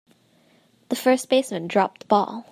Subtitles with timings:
[0.89, 2.39] The first baseman dropped the ball.